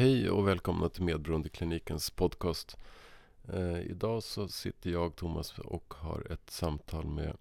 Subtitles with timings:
[0.00, 2.76] Hej och välkomna till Medberoendeklinikens podcast.
[3.48, 7.36] Eh, idag så sitter jag, Thomas, och har ett samtal med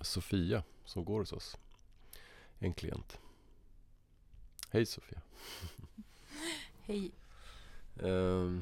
[0.00, 1.56] Sofia som går hos oss.
[2.58, 3.20] En klient.
[4.70, 5.20] Hej Sofia.
[6.82, 7.10] Hej.
[7.96, 8.52] Eh,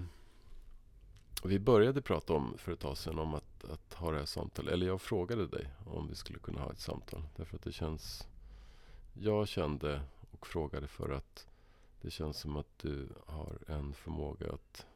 [1.45, 4.73] vi började prata om för ett tag sedan om att, att ha det här samtalet.
[4.73, 7.23] Eller jag frågade dig om vi skulle kunna ha ett samtal.
[7.37, 8.29] Därför att det känns...
[9.13, 11.47] Jag kände och frågade för att
[12.01, 14.87] det känns som att du har en förmåga att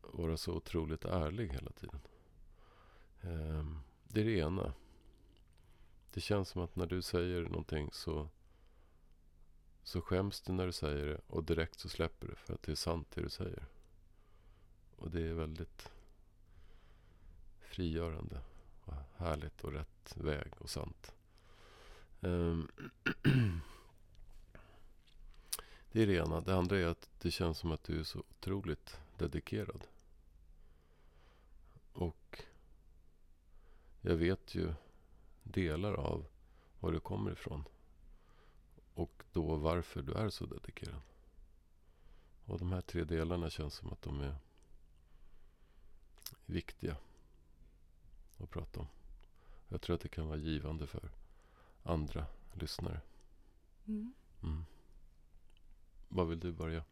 [0.00, 2.00] vara så otroligt ärlig hela tiden.
[3.20, 4.72] Ehm, det är det ena.
[6.10, 8.28] Det känns som att när du säger någonting så,
[9.82, 12.72] så skäms du när du säger det och direkt så släpper du för att det
[12.72, 13.66] är sant det du säger.
[14.96, 15.90] Och det är väldigt
[17.60, 18.40] frigörande
[18.84, 21.14] och härligt och rätt väg och sant.
[22.20, 22.68] Ehm,
[25.92, 26.40] Det är det ena.
[26.40, 29.84] Det andra är att det känns som att du är så otroligt dedikerad.
[31.92, 32.44] Och
[34.00, 34.74] jag vet ju
[35.42, 36.26] delar av
[36.80, 37.64] var du kommer ifrån.
[38.94, 41.02] Och då varför du är så dedikerad.
[42.44, 44.36] Och de här tre delarna känns som att de är
[46.46, 46.96] viktiga
[48.38, 48.86] att prata om.
[49.68, 51.10] Jag tror att det kan vara givande för
[51.82, 53.00] andra lyssnare.
[53.86, 54.14] Mm.
[54.42, 54.64] Mm.
[56.08, 56.84] Vad vill du börja?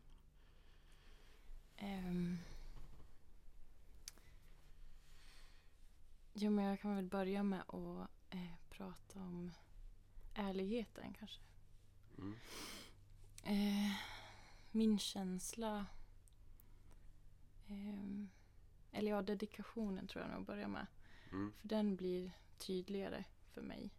[1.83, 2.39] Um.
[6.33, 9.53] Jo, men jag kan väl börja med att eh, prata om
[10.34, 11.41] ärligheten kanske.
[12.19, 12.34] Mm.
[13.45, 13.92] Eh,
[14.70, 15.86] min känsla...
[17.69, 18.25] Eh,
[18.92, 20.86] eller ja, dedikationen tror jag nog börjar med.
[21.33, 21.53] Mm.
[21.53, 23.91] För den blir tydligare för mig.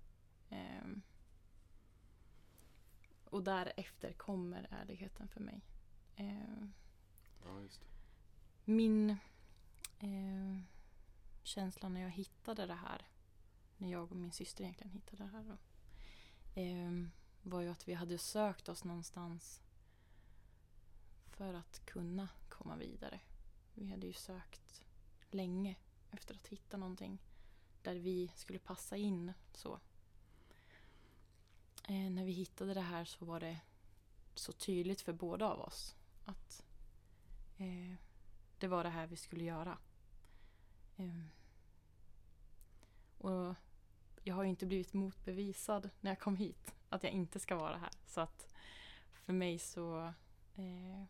[3.30, 5.62] Och därefter kommer ärligheten för mig.
[6.20, 6.68] Uh,
[7.44, 7.88] ja, just det.
[8.66, 9.10] Min
[10.04, 10.60] uh,
[11.44, 13.08] känsla när jag hittade det här,
[13.78, 15.58] när jag och min syster egentligen hittade det här då,
[16.62, 17.08] uh,
[17.42, 19.62] var ju att vi hade sökt oss någonstans
[21.26, 23.20] för att kunna komma vidare.
[23.74, 24.82] Vi hade ju sökt
[25.32, 25.76] länge
[26.12, 27.22] efter att hitta någonting
[27.82, 29.80] där vi skulle passa in så.
[31.88, 33.60] Eh, när vi hittade det här så var det
[34.36, 36.66] så tydligt för båda av oss att
[37.58, 37.96] eh,
[38.58, 39.78] det var det här vi skulle göra.
[40.98, 41.26] Eh,
[43.18, 43.56] och
[44.24, 47.78] jag har ju inte blivit motbevisad när jag kom hit att jag inte ska vara
[47.78, 47.92] här.
[48.06, 48.54] Så att
[49.12, 50.14] för mig så
[50.56, 51.04] eh,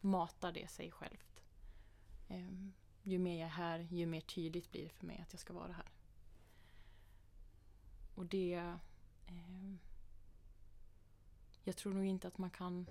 [0.00, 1.42] matar det sig självt.
[2.28, 2.68] Eh,
[3.02, 5.52] ju mer jag är här, ju mer tydligt blir det för mig att jag ska
[5.52, 5.90] vara här.
[8.14, 8.54] Och det...
[9.26, 9.91] Eh,
[11.64, 12.86] jag tror nog inte att man kan...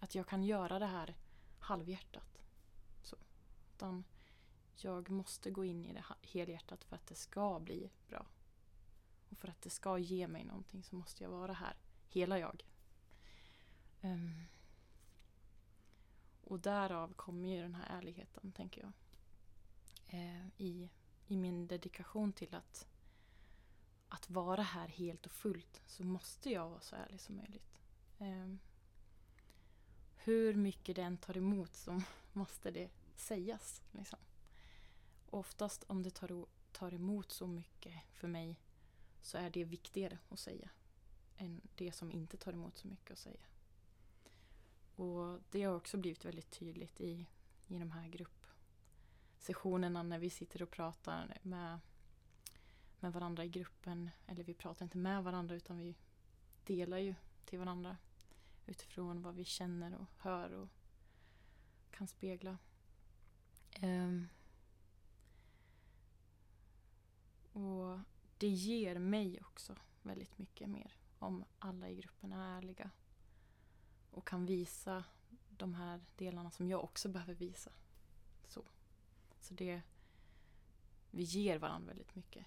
[0.00, 1.16] Att jag kan göra det här
[1.58, 2.42] halvhjärtat.
[3.02, 3.16] Så.
[3.74, 4.04] Utan
[4.76, 8.26] jag måste gå in i det helhjärtat för att det ska bli bra.
[9.28, 11.76] Och för att det ska ge mig någonting så måste jag vara här.
[12.08, 12.64] Hela jag.
[14.02, 14.44] Um,
[16.44, 18.92] och därav kommer ju den här ärligheten, tänker jag.
[20.08, 20.90] Eh, i,
[21.26, 22.86] I min dedikation till att
[24.08, 27.77] att vara här helt och fullt så måste jag vara så ärlig som möjligt.
[28.18, 28.58] Ehm,
[30.16, 32.02] hur mycket den tar emot så
[32.32, 33.82] måste det sägas.
[33.92, 34.18] Liksom.
[35.30, 38.60] Oftast om det tar, tar emot så mycket för mig
[39.20, 40.70] så är det viktigare att säga
[41.36, 43.44] än det som inte tar emot så mycket att säga.
[44.96, 47.26] Och det har också blivit väldigt tydligt i,
[47.66, 51.78] i de här gruppsessionerna när vi sitter och pratar med
[53.00, 54.10] med varandra i gruppen.
[54.26, 55.94] Eller vi pratar inte med varandra utan vi
[56.64, 57.14] delar ju
[57.44, 57.96] till varandra
[58.68, 60.68] utifrån vad vi känner och hör och
[61.90, 62.58] kan spegla.
[63.82, 64.28] Um,
[67.52, 67.98] och
[68.38, 72.90] det ger mig också väldigt mycket mer om alla i gruppen är ärliga
[74.10, 75.04] och kan visa
[75.48, 77.72] de här delarna som jag också behöver visa.
[78.48, 78.64] Så,
[79.40, 79.82] så det,
[81.10, 82.46] vi ger varandra väldigt mycket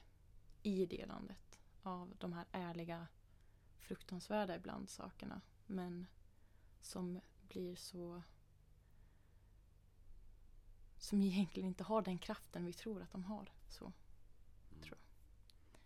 [0.64, 3.08] i delandet av de här ärliga,
[3.78, 5.42] fruktansvärda ibland sakerna.
[5.66, 6.08] Men
[6.82, 8.22] som blir så...
[10.98, 13.52] Som egentligen inte har den kraften vi tror att de har.
[13.70, 14.84] Så, mm.
[14.84, 15.82] tror jag.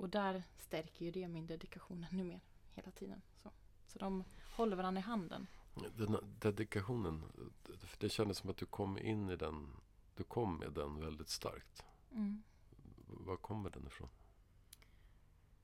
[0.00, 3.22] Och där stärker ju det min dedikation ännu mer hela tiden.
[3.42, 3.50] Så,
[3.86, 4.24] så de
[4.56, 5.46] håller varandra i handen.
[5.96, 7.22] Den dedikationen,
[7.98, 9.68] det kändes som att du kom in i den,
[10.16, 11.84] du kom med den väldigt starkt.
[12.12, 12.42] Mm.
[13.06, 14.08] Var kommer den ifrån?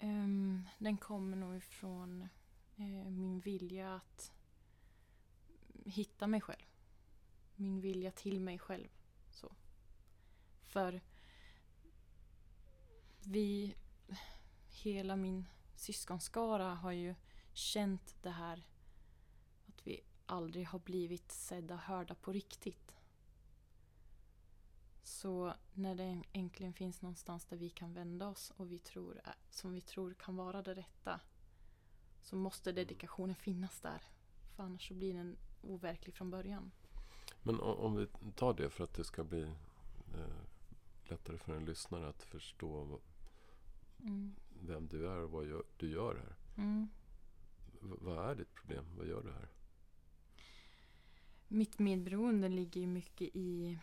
[0.01, 2.26] Um, den kommer nog ifrån
[3.47, 4.33] vilja att
[5.85, 6.67] hitta mig själv.
[7.57, 8.89] Min vilja till mig själv.
[9.31, 9.53] Så.
[10.61, 11.01] För
[13.25, 13.75] vi,
[14.69, 17.15] hela min syskonskara har ju
[17.53, 18.67] känt det här
[19.67, 22.97] att vi aldrig har blivit sedda och hörda på riktigt.
[25.03, 29.21] Så när det äntligen finns någonstans där vi kan vända oss och vi tror,
[29.51, 31.21] som vi tror kan vara det rätta
[32.27, 34.03] så måste dedikationen finnas där.
[34.57, 36.71] För annars så blir den overklig från början.
[37.43, 39.43] Men om vi tar det för att det ska bli
[40.15, 40.41] eh,
[41.05, 43.01] lättare för en lyssnare att förstå vad,
[44.01, 44.35] mm.
[44.61, 46.65] vem du är och vad gör, du gör här.
[46.65, 46.89] Mm.
[47.81, 48.85] vad är ditt problem?
[48.97, 49.49] Vad gör du här?
[51.49, 53.79] Mitt medberoende ligger ju mycket i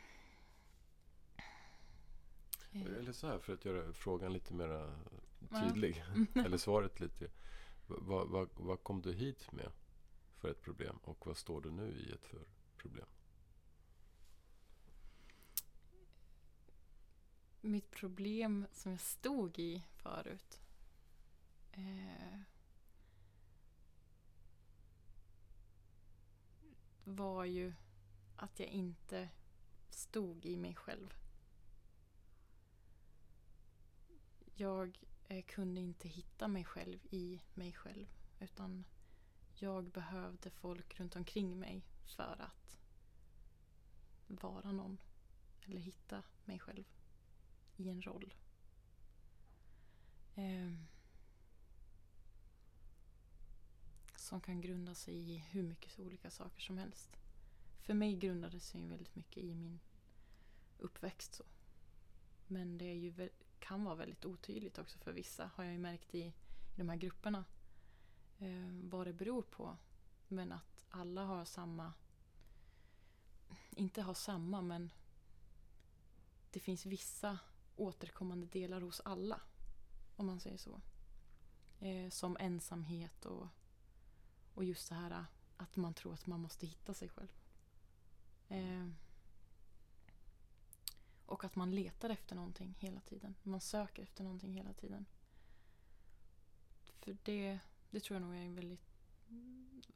[2.74, 4.96] eller så här, för att göra frågan lite mer
[5.62, 6.04] tydlig.
[6.46, 7.30] eller svaret lite.
[7.88, 9.72] Vad, vad, vad kom du hit med
[10.36, 10.98] för ett problem?
[11.04, 12.46] Och vad står du nu i ett för
[12.78, 13.08] problem?
[17.62, 20.62] Mitt problem som jag stod i förut.
[21.72, 22.40] Eh,
[27.04, 27.74] var ju
[28.36, 29.30] att jag inte
[29.90, 31.14] stod i mig själv.
[34.56, 38.08] jag Eh, kunde inte hitta mig själv i mig själv.
[38.40, 38.86] Utan
[39.56, 42.80] jag behövde folk runt omkring mig för att
[44.28, 44.98] vara någon.
[45.62, 46.84] Eller hitta mig själv
[47.78, 48.34] i en roll.
[50.36, 50.74] Eh,
[54.18, 57.18] som kan grunda sig i hur mycket olika saker som helst.
[57.82, 59.80] För mig grundade sig väldigt mycket i min
[60.78, 61.34] uppväxt.
[61.34, 61.44] så.
[62.48, 63.30] Men det är ju
[63.64, 66.34] kan vara väldigt otydligt också för vissa har jag ju märkt i, i
[66.76, 67.46] de här grupperna.
[68.40, 69.78] Eh, vad det beror på.
[70.28, 71.94] Men att alla har samma,
[73.70, 74.92] inte har samma men
[76.52, 77.40] det finns vissa
[77.76, 79.42] återkommande delar hos alla.
[80.16, 80.82] Om man säger så.
[81.80, 83.48] Eh, som ensamhet och,
[84.54, 85.26] och just det här
[85.58, 87.32] att man tror att man måste hitta sig själv.
[88.48, 88.88] Eh,
[91.26, 93.36] och att man letar efter någonting hela tiden.
[93.44, 95.06] Man söker efter någonting hela tiden.
[97.00, 97.60] För det,
[97.90, 98.88] det tror jag nog är väldigt,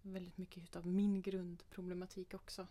[0.01, 2.67] väldigt mycket av min grundproblematik också.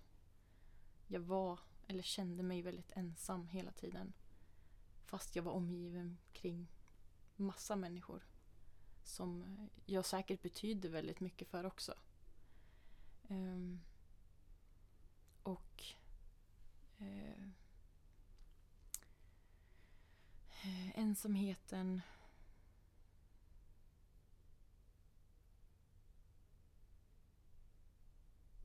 [1.06, 4.12] Jag var, eller kände mig väldigt ensam hela tiden.
[5.04, 6.68] Fast jag var omgiven kring
[7.36, 8.22] massa människor.
[9.04, 9.56] Som
[9.86, 11.94] jag säkert betydde väldigt mycket för också.
[13.28, 13.80] Um,
[15.42, 15.84] och
[17.00, 17.48] uh,
[20.55, 22.02] Eh, Eh, ensamheten.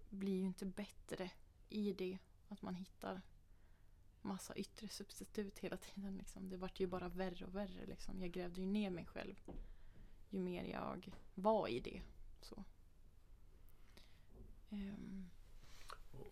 [0.10, 1.32] Blir ju inte bättre
[1.70, 2.18] i det.
[2.50, 3.22] Att man hittar
[4.22, 6.18] massa yttre substitut hela tiden.
[6.18, 6.50] Liksom.
[6.50, 7.86] Det vart ju bara värre och värre.
[7.86, 8.22] Liksom.
[8.22, 9.42] Jag grävde ju ner mig själv.
[10.30, 12.02] Ju mer jag var i det.
[12.42, 12.64] Så.
[14.70, 15.30] Um.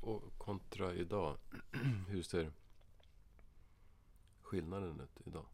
[0.02, 1.38] Och kontra idag.
[2.08, 2.52] Hur ser
[4.42, 5.46] skillnaden ut idag?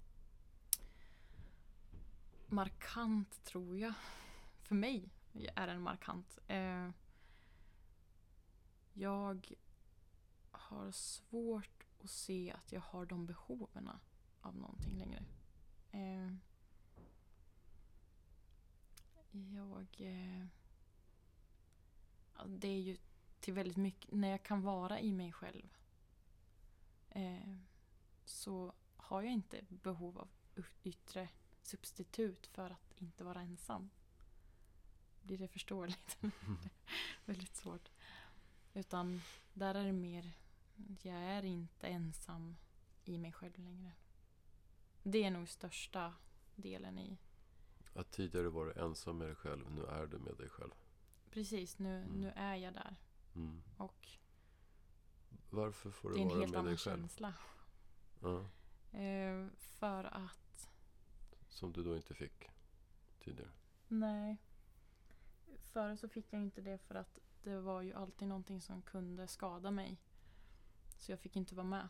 [2.47, 3.93] Markant tror jag.
[4.61, 5.09] För mig
[5.55, 6.39] är den markant.
[6.47, 6.89] Eh,
[8.93, 9.53] jag
[10.51, 13.89] har svårt att se att jag har de behoven
[14.41, 15.23] av någonting längre.
[15.91, 16.33] Eh,
[19.31, 19.87] jag...
[19.97, 20.45] Eh,
[22.47, 22.97] det är ju
[23.39, 25.77] till väldigt mycket, när jag kan vara i mig själv
[27.09, 27.55] eh,
[28.25, 30.29] så har jag inte behov av
[30.83, 31.29] yttre
[31.65, 33.89] substitut för att inte vara ensam.
[35.21, 36.17] Blir det förståeligt?
[36.21, 36.33] Mm.
[37.25, 37.91] Väldigt svårt.
[38.73, 39.21] Utan
[39.53, 40.31] där är det mer,
[41.01, 42.55] jag är inte ensam
[43.05, 43.91] i mig själv längre.
[45.03, 46.13] Det är nog största
[46.55, 47.17] delen i...
[47.93, 50.73] Att tidigare var du ensam med dig själv, nu är du med dig själv.
[51.29, 52.21] Precis, nu, mm.
[52.21, 52.95] nu är jag där.
[53.35, 53.63] Mm.
[53.77, 54.07] Och
[55.49, 56.51] Varför får du vara med dig själv?
[56.51, 57.33] Det är en helt annan känsla.
[58.19, 58.49] Ja.
[58.99, 60.44] Eh, för att
[61.55, 62.49] som du då inte fick
[63.19, 63.51] tidigare?
[63.87, 64.37] Nej.
[65.59, 69.27] Förr så fick jag inte det för att det var ju alltid någonting som kunde
[69.27, 69.97] skada mig.
[70.97, 71.87] Så jag fick inte vara med.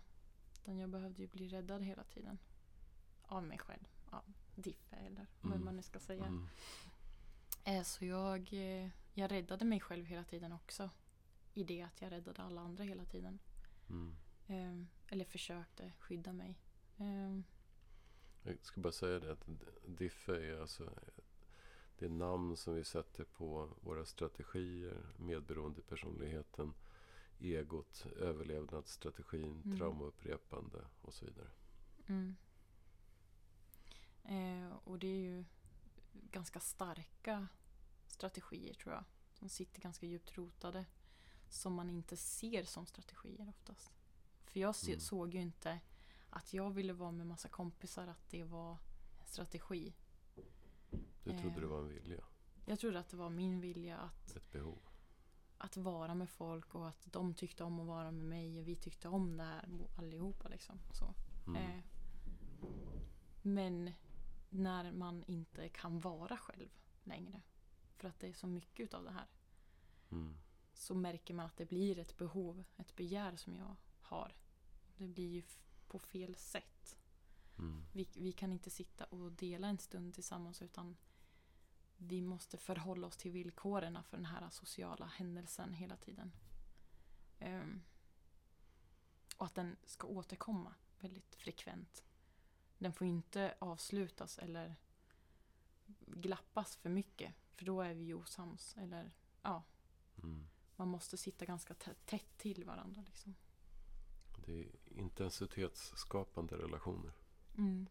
[0.61, 2.37] Utan jag behövde ju bli räddad hela tiden.
[3.21, 3.87] Av mig själv.
[4.09, 5.51] Av Diffe eller mm.
[5.51, 6.25] vad man nu ska säga.
[6.25, 6.47] Mm.
[7.63, 10.89] Eh, så jag, eh, jag räddade mig själv hela tiden också.
[11.53, 13.39] I det att jag räddade alla andra hela tiden.
[13.89, 14.15] Mm.
[14.47, 16.59] Ehm, eller försökte skydda mig.
[18.45, 19.47] Jag ska bara säga det att
[19.87, 20.89] Diffe är alltså
[21.97, 26.73] det namn som vi sätter på våra strategier, medberoendepersonligheten,
[27.39, 29.77] egot, överlevnadsstrategin, Mm.
[29.77, 31.49] traumaupprepande och så vidare.
[32.07, 32.35] Mm.
[34.23, 35.45] Eh, och det är ju
[36.31, 37.47] ganska starka
[38.07, 39.03] strategier tror jag.
[39.33, 40.85] Som sitter ganska djupt rotade.
[41.49, 43.91] Som man inte ser som strategier oftast.
[44.45, 44.99] För jag Mm.
[44.99, 45.79] såg ju inte
[46.35, 48.71] att jag ville vara med massa kompisar att det var
[49.19, 49.93] en strategi.
[51.23, 51.61] Du trodde Eh.
[51.61, 52.23] det var en vilja,
[52.65, 54.79] Jag trodde att det var min vilja att, ett behov.
[55.57, 58.75] att vara med folk och att de tyckte om att vara med mig och vi
[58.75, 60.79] tyckte om det här allihopa liksom.
[60.93, 61.13] Så.
[61.47, 61.61] Mm.
[61.61, 61.83] Eh,
[63.41, 63.91] men
[64.49, 66.69] när man inte kan vara själv
[67.03, 67.41] längre.
[67.95, 69.27] För att det är så mycket utav det här.
[70.11, 70.37] Mm.
[70.73, 74.35] Så märker man att det blir ett behov, ett begär som jag har.
[74.97, 75.43] Det blir ju
[75.99, 76.97] på fel sätt.
[77.57, 77.83] Mm.
[77.93, 80.97] Vi, vi kan inte sitta och dela en stund tillsammans utan
[81.97, 86.31] vi måste förhålla oss till villkoren för den här sociala händelsen hela tiden.
[87.39, 87.81] Ehm,
[89.37, 92.03] och att den ska återkomma väldigt frekvent.
[92.77, 94.75] Den får inte avslutas eller
[95.99, 98.75] glappas för mycket för då är vi ju osams.
[98.77, 99.11] Eller
[99.41, 99.63] ja,
[100.23, 100.47] Mm.
[100.75, 103.03] man måste sitta ganska tä- tätt till varandra.
[103.05, 103.35] Liksom.
[104.37, 107.13] Det är intensitetsskapande relationer.
[107.57, 107.87] Mm.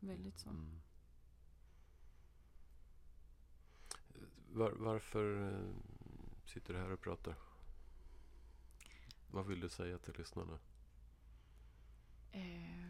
[0.00, 0.48] Väldigt så.
[0.48, 0.80] Mm.
[4.52, 5.74] Var, varför eh,
[6.44, 7.34] sitter du här och pratar?
[9.30, 10.58] Vad vill du säga till lyssnarna?
[12.32, 12.88] Eh.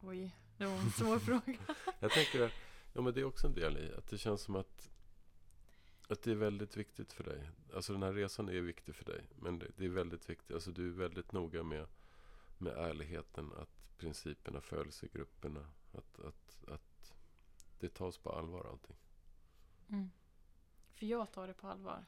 [0.00, 1.58] Oj, det var en svår fråga.
[2.00, 2.52] Jag tänker att
[2.92, 4.90] ja, men det är också en del i att det känns som att,
[6.08, 7.50] att det är väldigt viktigt för dig.
[7.74, 9.28] Alltså den här resan är viktig för dig.
[9.36, 10.54] Men det, det är väldigt viktigt.
[10.54, 11.86] Alltså du är väldigt noga med,
[12.58, 13.52] med ärligheten.
[13.52, 15.70] Att principerna följs i grupperna.
[15.92, 17.14] Att, att, att
[17.78, 18.96] det tas på allvar allting.
[19.88, 20.10] Mm.
[20.94, 22.04] För jag tar det på allvar.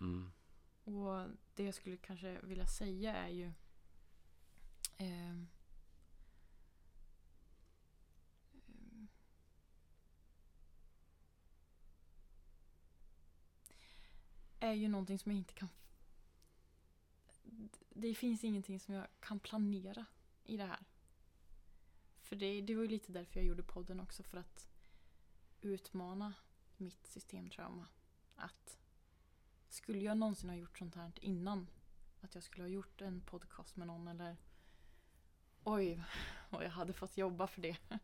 [0.00, 0.32] Mm.
[0.84, 3.52] Och det jag skulle kanske vilja säga är ju
[4.96, 5.48] ehm,
[14.62, 15.68] är ju någonting som jag inte kan
[17.94, 20.06] det finns ingenting som jag kan planera
[20.44, 20.84] i det här.
[22.20, 24.22] För det, det var ju lite därför jag gjorde podden också.
[24.22, 24.68] För att
[25.60, 26.34] utmana
[26.76, 27.86] mitt systemtrauma.
[28.36, 28.78] Att
[29.68, 31.66] skulle jag någonsin ha gjort sånt här innan?
[32.20, 34.36] Att jag skulle ha gjort en podcast med någon eller
[35.64, 36.04] Oj,
[36.50, 37.76] vad jag hade fått jobba för det.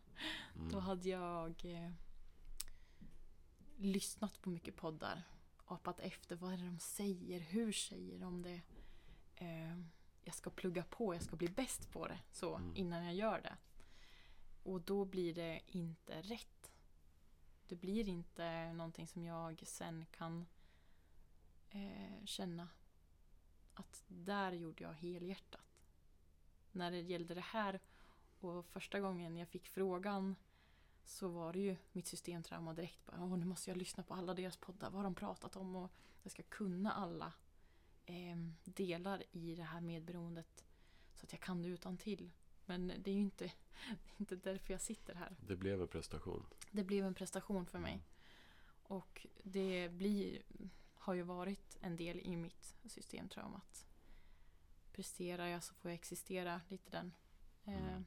[0.54, 0.72] Mm.
[0.72, 1.90] Då hade jag eh,
[3.76, 5.22] lyssnat på mycket poddar.
[5.70, 8.60] Apat efter vad är det de säger, hur säger de det.
[9.36, 9.78] Eh,
[10.24, 12.76] jag ska plugga på, jag ska bli bäst på det så Mm.
[12.76, 13.56] innan jag gör det.
[14.62, 16.70] Och då blir det inte rätt.
[17.68, 20.46] Det blir inte någonting som jag sen kan
[21.70, 22.68] eh, känna
[23.74, 25.84] att där gjorde jag helhjärtat.
[26.72, 27.80] När det gällde det här
[28.40, 30.36] och första gången jag fick frågan
[31.08, 33.06] så var det ju mitt systemtrauma direkt.
[33.06, 34.90] Bara, Åh, nu måste jag lyssna på alla deras poddar.
[34.90, 35.76] Vad har de pratat om?
[35.76, 35.90] Och
[36.22, 37.32] jag ska kunna alla
[38.06, 40.64] eh, delar i det här medberoendet
[41.14, 42.30] så att jag kan det utan till.
[42.66, 43.44] Men det är ju inte,
[43.84, 45.36] är inte därför jag sitter här.
[45.40, 46.46] Det blev en prestation.
[46.70, 48.02] Det blev en prestation för mig.
[48.82, 50.42] Och det blir,
[50.94, 53.60] har ju varit en del i mitt systemtrauma.
[54.92, 57.14] Presterar jag så får jag existera lite den.
[57.64, 58.06] Eh, Mm.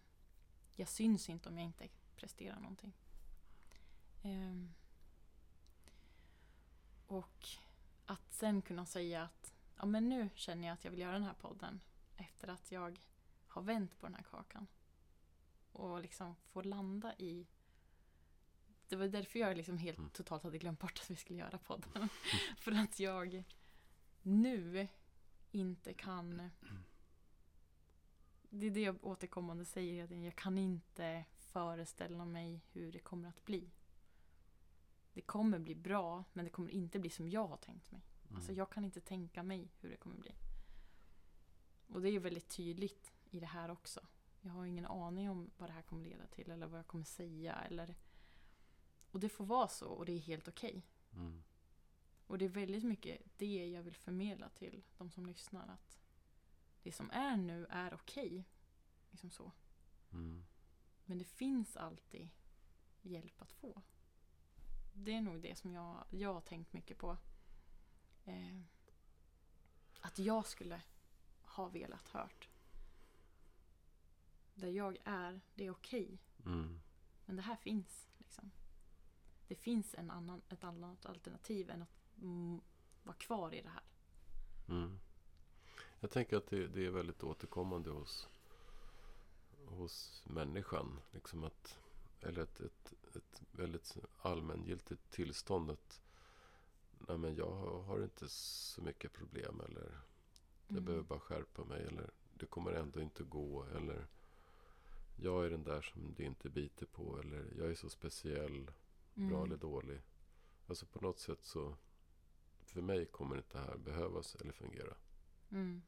[0.75, 1.84] jag syns inte om jag inte
[2.15, 2.93] presterar någonting.
[4.23, 4.65] Eh,
[7.07, 7.47] och
[8.05, 11.23] att sen kunna säga att ja, men nu känner jag att jag vill göra den
[11.23, 11.79] här podden.
[12.17, 12.99] Efter att jag
[13.47, 14.67] har vänt på den här kakan.
[15.71, 17.47] Och liksom få landa i
[18.87, 20.09] det var därför jag liksom helt Mm.
[20.09, 22.09] totalt hade glömt bort att vi skulle göra podden.
[22.57, 23.43] För att jag
[24.21, 24.87] nu
[25.51, 26.49] inte kan...
[28.49, 30.13] Det är det jag återkommande säger.
[30.13, 33.72] Jag kan inte föreställa mig hur det kommer att bli.
[35.13, 38.01] Det kommer bli bra, men det kommer inte bli som jag har tänkt mig.
[38.24, 38.36] Mm.
[38.36, 40.36] Alltså jag kan inte tänka mig hur det kommer bli.
[41.88, 44.08] Och det är väldigt tydligt i det här också.
[44.41, 47.05] Jag har ingen aning om vad det här kommer leda till eller vad jag kommer
[47.05, 47.53] säga.
[47.53, 47.96] Eller...
[49.12, 50.86] Och det får vara så och det är helt okej.
[51.13, 51.43] Mm.
[52.27, 55.67] Och det är väldigt mycket det jag vill förmedla till de som lyssnar.
[55.67, 56.00] Att
[56.84, 58.46] det som är nu är okej.
[59.10, 59.51] Liksom så.
[60.13, 60.46] Mm.
[61.11, 62.29] Men det finns alltid
[63.01, 63.81] hjälp att få.
[64.93, 67.17] Det är nog det som jag, jag har tänkt mycket på.
[68.25, 68.61] Eh,
[70.01, 70.81] att jag skulle
[71.41, 72.49] ha velat hört.
[74.55, 76.19] där jag är, det är okej.
[76.45, 76.81] Mm.
[77.25, 78.09] Men det här finns.
[78.17, 78.51] Liksom.
[79.47, 82.61] Det finns en annan, ett annat alternativ än att mm,
[83.03, 83.83] vara kvar i det här.
[84.67, 84.99] Mm.
[85.99, 88.29] Jag tänker att det, det är väldigt återkommande hos,
[89.71, 90.99] hos människan.
[91.11, 91.77] Liksom att,
[92.21, 95.71] eller ett, ett, ett väldigt allmängiltigt tillstånd.
[95.71, 96.01] Att
[97.07, 99.61] nej men jag har, inte så mycket problem.
[99.65, 99.91] Eller
[100.67, 100.85] jag Mm.
[100.85, 101.83] behöver bara skärpa mig.
[101.83, 103.63] Eller det kommer ändå inte gå.
[103.63, 104.07] Eller
[105.17, 107.19] jag är den där som det inte biter på.
[107.19, 108.71] Eller jag är så speciell.
[109.13, 109.43] Bra Mm.
[109.43, 110.01] eller dålig.
[110.67, 111.75] Alltså på något sätt så.
[112.65, 114.93] För mig kommer inte det här behövas eller fungera.
[115.51, 115.81] Mm.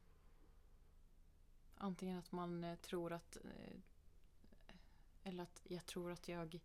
[1.84, 3.36] Antingen att man eh, tror att...
[3.36, 3.80] Eh,
[5.24, 6.60] eller att jag tror att jag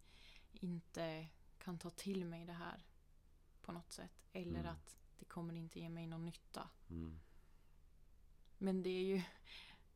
[0.53, 2.87] inte kan ta till mig det här
[3.63, 4.13] på något sätt.
[4.33, 4.73] Eller Mm.
[4.73, 6.69] att det kommer inte ge mig någon nytta.
[6.91, 7.21] Mm.
[8.59, 9.23] Men det är ju,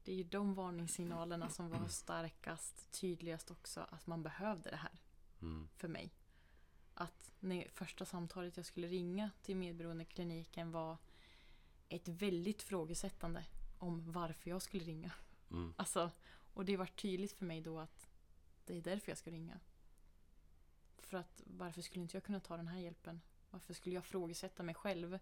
[0.05, 3.81] det är ju de varningssignalerna som var starkast, tydligast också.
[3.91, 4.99] Att man behövde det här
[5.43, 5.69] Mm.
[5.77, 6.11] för mig.
[6.95, 10.97] Att när första samtalet jag skulle ringa till medberoendekliniken var
[11.89, 13.45] ett väldigt frågesättande
[13.83, 15.13] om varför jag skulle ringa.
[15.51, 15.75] Mm.
[15.77, 16.11] Alltså,
[16.55, 18.09] och det var tydligt för mig då att
[18.65, 19.61] det är därför jag ska ringa.
[20.99, 23.21] För att varför skulle inte jag kunna ta den här hjälpen?
[23.51, 25.19] Varför skulle jag frågesätta mig själv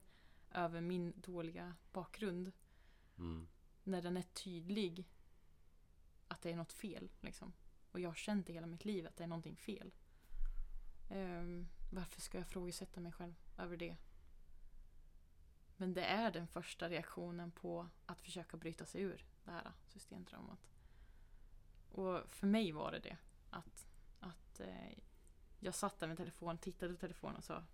[0.51, 2.53] över min dåliga bakgrund
[3.19, 3.49] Mm.
[3.85, 5.09] när den är tydlig
[6.29, 7.11] att det är något fel?
[7.21, 7.53] Liksom.
[7.93, 9.93] Och jag har känt i hela mitt liv att det är någonting fel.
[11.11, 13.97] Ehm, varför ska jag frågesätta mig själv över det?
[15.81, 20.71] Men det är den första reaktionen på att försöka bryta sig ur det här systemtraumat.
[21.91, 23.17] Och för mig var det det.
[23.51, 23.87] Att,
[24.21, 24.99] att eh,
[25.59, 27.65] jag satt där med telefonen, tittade på telefonen och sa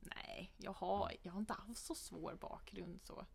[0.00, 3.26] Nej, jag har, jag har inte alls så svår bakgrund så.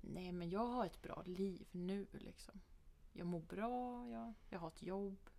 [0.00, 2.60] Nej, men jag har ett bra liv nu liksom.
[3.12, 5.30] Jag mår bra, jag, jag har ett jobb.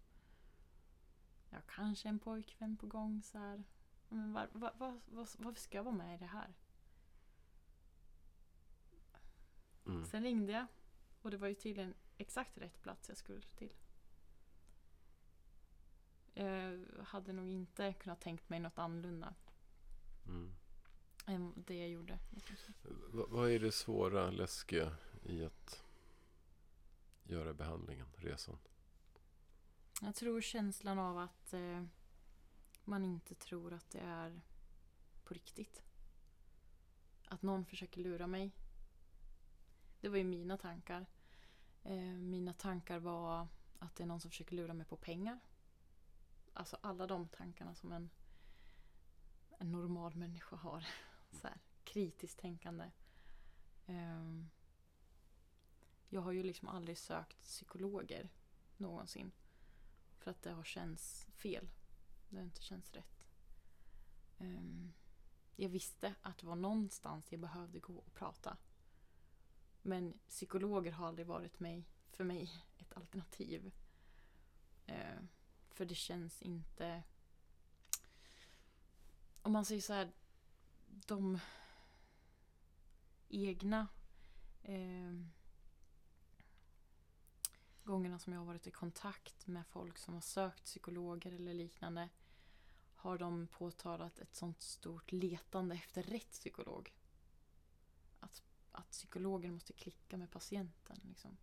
[1.50, 3.64] Jag har kanske en pojkvän på gång så här.
[4.10, 6.56] Men var, var, var, var, varför ska jag vara med i det här?
[9.86, 10.06] Mm.
[10.06, 10.66] Sen ringde jag
[11.22, 13.74] och det var ju tydligen exakt rätt plats jag skulle till.
[16.34, 19.34] Jag hade nog inte kunnat tänkt mig något annorlunda
[20.28, 20.56] Mm.
[21.26, 22.20] än det jag gjorde.
[23.12, 25.84] Va- vad är det svåra, läskiga i att
[27.24, 28.58] göra behandlingen, resan?
[30.02, 31.84] Jag tror känslan av att eh,
[32.84, 34.42] man inte tror att det är
[35.24, 35.84] på riktigt.
[37.28, 38.52] Att någon försöker lura mig.
[40.06, 41.06] Det var ju mina tankar.
[41.84, 43.48] Eh, mina tankar var
[43.80, 45.40] att det är någon som försöker lura mig på pengar.
[46.54, 48.10] Alltså alla de tankarna som en,
[49.60, 50.88] en normal människa har.
[51.32, 52.92] Så här, kritiskt tänkande.
[53.86, 54.50] Ehm,
[56.10, 58.30] jag har ju liksom aldrig sökt psykologer
[58.78, 59.32] någonsin.
[60.18, 61.70] För att det har känts fel.
[62.30, 63.26] Det har inte känts rätt.
[64.40, 64.94] Ehm,
[65.56, 68.58] jag visste att det var någonstans jag behövde gå och prata.
[69.88, 73.72] Men psykologer har aldrig varit mig, för mig ett alternativ.
[74.86, 75.18] Eh,
[75.70, 77.04] för det känns inte...
[79.42, 80.12] Om man säger så här,
[80.88, 81.40] de
[83.30, 83.88] egna
[84.64, 85.14] eh,
[87.84, 92.10] gångerna som jag har varit i kontakt med folk som har sökt psykologer eller liknande
[92.96, 96.94] har de påtalat ett sånt stort letande efter rätt psykolog.
[98.76, 101.00] Att, psykologen måste klicka med patienten.
[101.04, 101.38] Liksom.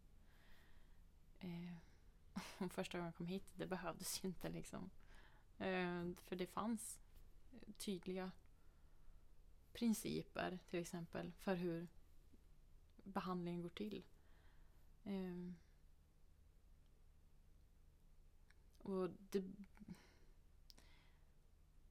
[1.40, 1.76] Eh,
[2.70, 4.48] första gången jag kom hit, det behövdes ju inte.
[4.48, 4.90] Liksom.
[5.58, 7.00] Eh, för det fanns
[7.52, 8.30] eh, tydliga
[9.72, 11.88] principer till exempel för hur
[13.04, 14.04] behandlingen går till.
[15.04, 15.52] Eh,
[18.78, 19.44] och det,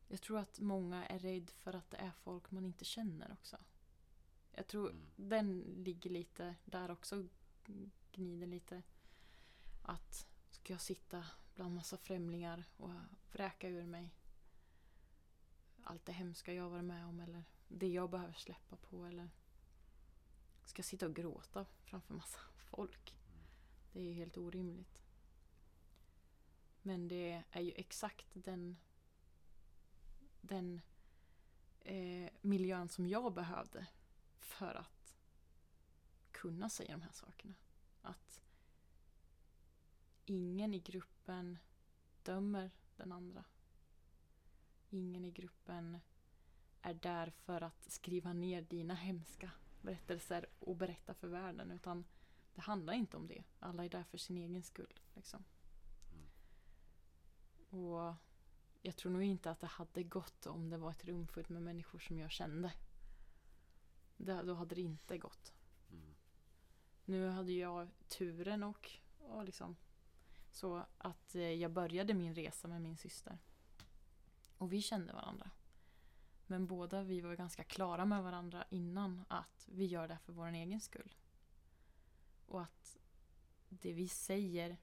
[0.08, 3.58] jag tror att många är rädd för att det är folk man inte känner också.
[4.56, 5.06] Jag tror Mm.
[5.16, 7.28] den ligger lite där också,
[8.12, 8.84] gnider lite.
[9.82, 12.92] Att ska jag sitta bland massa främlingar och
[13.32, 14.16] vräka ur mig
[15.84, 19.30] allt det hemska jag varit med om eller det jag behöver släppa på eller
[20.64, 23.16] ska jag sitta och gråta framför massa folk.
[23.92, 25.04] Det är ju helt orimligt.
[26.82, 28.78] Men det är ju exakt den
[30.42, 30.82] den
[31.80, 33.88] eh, miljön som jag behövde
[34.42, 35.16] för att
[36.32, 37.54] kunna säga de här sakerna.
[38.02, 38.42] Att
[40.26, 41.58] ingen i gruppen
[42.24, 43.44] dömer den andra.
[44.90, 46.00] Ingen i gruppen
[46.82, 49.52] är där för att skriva ner dina hemska
[49.82, 51.72] berättelser och berätta för världen.
[51.72, 52.06] Utan
[52.56, 53.44] det handlar inte om det.
[53.60, 55.00] Alla är där för sin egen skull.
[55.16, 55.44] Liksom.
[57.70, 58.16] Och
[58.82, 61.62] jag tror nog inte att det hade gått om det var ett rum fullt med
[61.62, 62.74] människor som jag kände.
[64.26, 65.54] Det, då hade det inte gått.
[65.92, 66.16] Mm.
[67.06, 69.76] Nu hade jag turen och, och liksom
[70.52, 73.38] så att eh, jag började min resa med min syster.
[74.58, 75.52] Och vi kände varandra.
[76.48, 80.34] Men båda vi var ganska klara med varandra innan att vi gör det här för
[80.34, 81.16] vår egen skull.
[82.46, 82.98] Och att
[83.70, 84.78] det vi säger,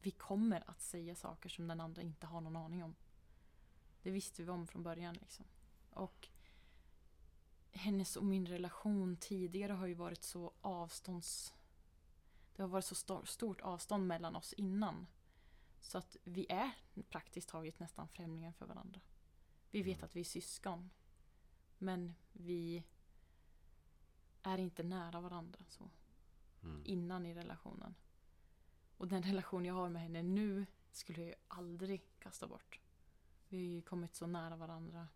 [0.00, 2.94] vi kommer att säga saker som den andra inte har någon aning om.
[4.02, 5.44] Det visste vi om från början liksom.
[5.90, 6.28] Och
[7.76, 11.54] hennes och min relation tidigare har ju varit så avstånds...
[12.56, 15.06] Det har varit så stor, stort avstånd mellan oss innan.
[15.80, 16.70] Så att vi är
[17.08, 19.00] praktiskt taget nästan främlingar för varandra.
[19.70, 20.04] Vi vet Mm.
[20.04, 20.90] att vi är syskon.
[21.78, 22.84] Men vi
[24.42, 25.90] är inte nära varandra så
[26.62, 26.82] Mm.
[26.84, 27.94] innan i relationen.
[28.96, 32.80] Och den relation jag har med henne nu skulle jag ju aldrig kasta bort.
[33.48, 35.08] Vi har ju kommit så nära varandra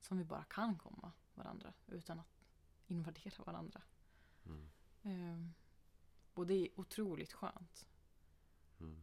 [0.00, 2.44] som vi bara kan komma varandra utan att
[2.86, 3.82] invadera varandra.
[4.46, 4.68] Mm.
[5.02, 5.54] Ehm,
[6.34, 7.86] och det är otroligt skönt.
[8.80, 9.02] Mm.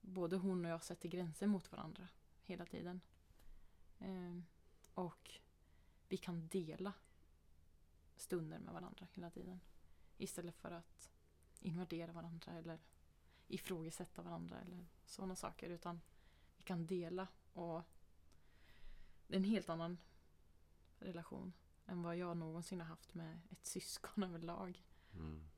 [0.00, 2.08] Både hon och jag sätter gränser mot varandra
[2.42, 3.00] hela tiden.
[3.98, 4.44] Ehm,
[4.94, 5.40] och
[6.08, 6.92] vi kan dela
[8.16, 9.60] stunder med varandra hela tiden.
[10.16, 11.10] Istället för att
[11.60, 12.78] invadera varandra eller
[13.48, 15.70] ifrågasätta varandra eller sådana saker.
[15.70, 16.00] Utan
[16.56, 17.82] vi kan dela och
[19.26, 19.98] det är en helt annan
[21.02, 21.52] relation
[21.86, 24.84] än vad jag någonsin har haft med ett syskon överlag.
[25.14, 25.48] Mm.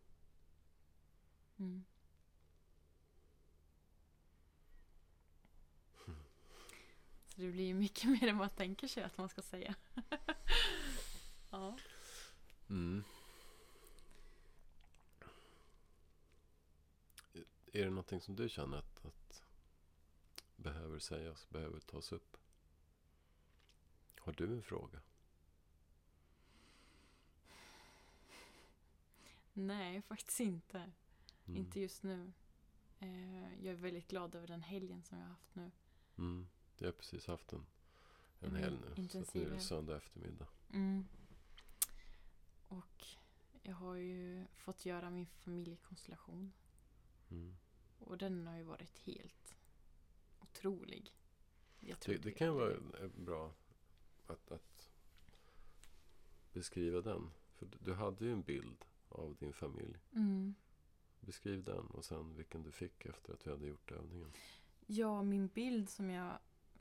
[1.56, 1.84] Mm.
[7.26, 9.74] Så det blir ju mycket mer än man tänker sig att man ska säga.
[11.50, 11.78] ja.
[12.68, 13.04] Mm.
[17.72, 19.44] Är det någonting som du känner att, att
[20.56, 22.36] behöver sägas, behöver tas upp?
[24.18, 25.00] Har du en fråga?
[29.54, 30.92] Nej, faktiskt inte.
[31.46, 31.56] Mm.
[31.56, 32.32] Inte just nu.
[32.98, 35.70] Eh, jag är väldigt glad över den helgen som jag har haft nu.
[36.18, 36.46] Mm.
[36.78, 37.66] Jag har precis haft en,
[38.40, 38.86] en Mm, helg nu.
[38.86, 40.46] Så att nu intensiv är det söndag eftermiddag.
[40.72, 41.06] Mm.
[42.68, 43.06] Och
[43.62, 46.52] jag har ju fått göra min familjekonstellation.
[47.30, 47.56] Mm.
[47.98, 49.56] Och den har ju varit helt
[50.40, 51.14] otrolig.
[51.80, 53.54] Det, det kan vara eh, bra
[54.26, 54.90] att, att
[56.52, 57.30] beskriva den.
[57.54, 59.98] För du hade ju en bild av din familj.
[60.12, 60.54] Mm.
[61.20, 64.32] Beskriv den och sen vilken du fick efter att vi hade gjort övningen.
[64.86, 66.38] Ja, min bild som jag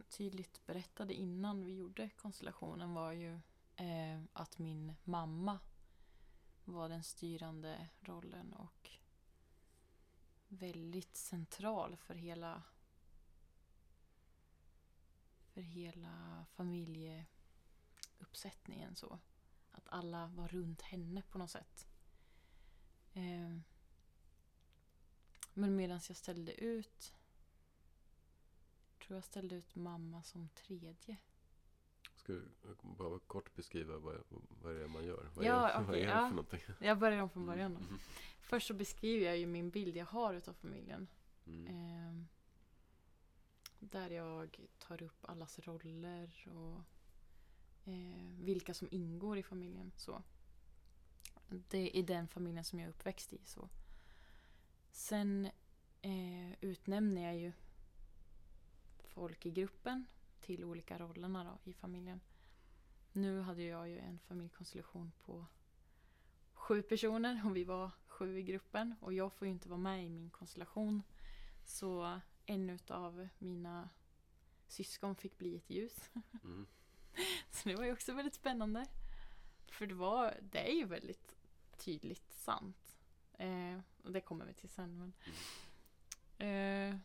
[0.09, 3.33] tydligt berättade innan vi gjorde konstellationen var ju
[3.75, 5.59] eh, att min mamma
[6.65, 8.89] var den styrande rollen och
[10.47, 12.63] väldigt central för hela
[15.53, 19.19] för hela familjeuppsättningen så.
[19.71, 21.87] Att alla var runt henne på något sätt.
[23.13, 23.57] Eh,
[25.53, 27.13] men medan jag ställde ut
[29.05, 31.17] tror jag ställde ut mamma som tredje.
[32.15, 32.45] Ska du
[32.81, 34.23] bara kort beskriva vad,
[34.61, 35.29] vad det är man gör?
[35.35, 36.27] Vad Ja, är, vad okej, är det ja.
[36.27, 36.59] för någonting?
[36.79, 37.79] Jag börjar om från början då.
[37.79, 37.99] Mm,
[38.41, 41.07] Först så beskriver jag ju min bild jag har utav familjen.
[41.45, 42.27] mm, Ehm,
[43.79, 46.81] där jag tar upp allas roller och
[47.91, 49.91] eh, vilka som ingår i familjen.
[49.95, 50.23] Så.
[51.49, 53.41] Det är den familjen som jag är uppväxt i.
[53.43, 53.69] Så.
[54.91, 55.49] Sen
[56.01, 57.51] eh, utnämner jag ju
[59.03, 60.05] folk i gruppen
[60.41, 62.21] till olika rollerna då, i familjen.
[63.11, 65.45] Nu hade jag ju en familjekonstellation på
[66.53, 70.05] sju personer och vi var sju i gruppen och jag får ju inte vara med
[70.05, 71.03] i min konstellation.
[71.65, 73.89] Så en av mina
[74.67, 76.11] syskon fick bli ett ljus.
[76.43, 76.67] mm,
[77.51, 78.85] Så det var ju också väldigt spännande.
[79.73, 81.35] För det, var, det är ju väldigt
[81.77, 82.97] tydligt sant.
[83.33, 84.97] Eh, och det kommer vi till sen.
[84.97, 85.13] Men,
[86.47, 86.97] eh,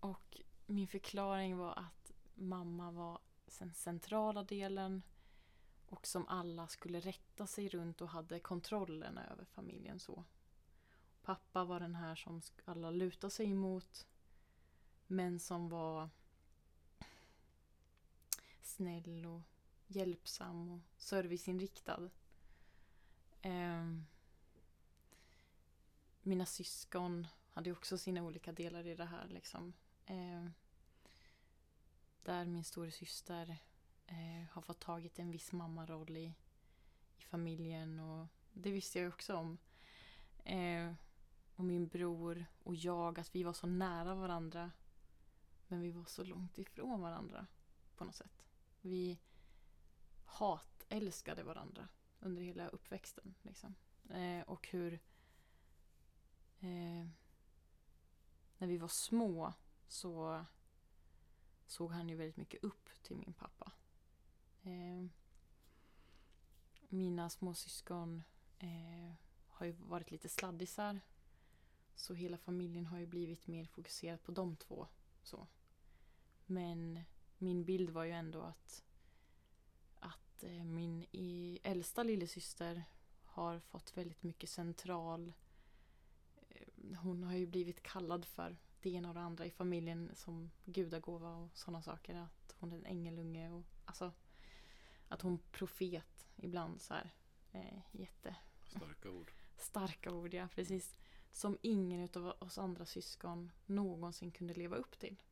[0.00, 3.18] och min förklaring var att mamma var
[3.58, 5.02] den centrala delen
[5.86, 10.00] och som alla skulle rätta sig runt och hade kontrollen över familjen.
[10.00, 10.24] så.
[11.22, 14.06] Pappa var den här som alla lutade sig emot
[15.06, 16.08] men som var
[18.62, 19.40] snäll och
[19.86, 22.10] hjälpsam och serviceinriktad.
[23.42, 24.06] Ehm,
[26.22, 29.28] mina syskon hade ju också sina olika delar i det här.
[29.28, 29.72] Liksom.
[30.06, 30.52] Ehm,
[32.22, 33.56] där min storasyster
[34.06, 36.34] eh, har fått tagit en viss mammaroll i,
[37.16, 39.58] i familjen och det visste jag också om.
[40.44, 40.92] Eh,
[41.56, 44.70] och min bror och jag, att vi var så nära varandra.
[45.68, 47.46] Men vi var så långt ifrån varandra
[47.96, 48.44] på något sätt.
[48.80, 49.18] Vi
[50.24, 51.88] hatälskade varandra
[52.20, 53.34] under hela uppväxten.
[53.42, 53.74] Liksom.
[54.10, 54.92] Eh, och hur...
[56.60, 57.06] Eh,
[58.58, 59.52] när vi var små
[59.88, 60.44] så
[61.66, 63.72] såg han ju väldigt mycket upp till min pappa.
[64.62, 65.06] Eh,
[66.88, 68.22] mina småsyskon
[68.58, 69.14] eh,
[69.48, 71.00] har ju varit lite sladdisar.
[71.94, 74.88] Så hela familjen har ju blivit mer fokuserad på de två.
[75.22, 75.46] Så.
[76.46, 77.00] Men
[77.38, 78.84] min bild var ju ändå att,
[80.34, 81.06] att eh, min
[81.62, 82.84] äldsta lillasyster
[83.24, 85.32] har fått väldigt mycket central...
[86.48, 90.50] eh, Hon har ju blivit kallad för det ena och det andra i familjen som
[90.64, 92.14] gudagåva och sådana saker.
[92.14, 94.12] Att hon är en ängelunge och alltså
[95.08, 97.10] att hon profet ibland så här.
[97.52, 99.32] Eh, jätte Starka ord.
[99.56, 100.96] starka ord, ja precis.
[101.32, 105.22] Som ingen av oss andra syskon någonsin kunde leva upp till.